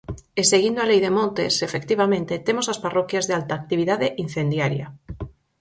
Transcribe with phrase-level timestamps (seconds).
[0.39, 4.87] E seguindo a Lei de montes, efectivamente, temos as parroquias de alta actividade incendiaria.